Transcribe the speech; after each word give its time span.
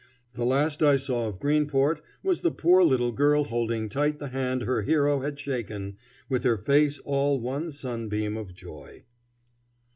The 0.33 0.45
last 0.47 0.81
I 0.81 0.95
saw 0.95 1.27
of 1.27 1.39
Greenport 1.39 2.01
was 2.23 2.41
the 2.41 2.49
poor 2.49 2.83
little 2.83 3.11
girl 3.11 3.43
holding 3.43 3.87
tight 3.87 4.17
the 4.17 4.29
hand 4.29 4.63
her 4.63 4.81
hero 4.81 5.19
had 5.19 5.39
shaken, 5.39 5.95
with 6.27 6.41
her 6.43 6.57
face 6.57 6.97
all 6.97 7.39
one 7.39 7.71
sunbeam 7.71 8.35
of 8.35 8.55
joy. 8.55 9.03